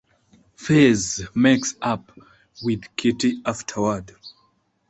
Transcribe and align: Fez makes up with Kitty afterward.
Fez 0.55 1.27
makes 1.35 1.75
up 1.79 2.11
with 2.63 2.81
Kitty 2.95 3.39
afterward. 3.45 4.11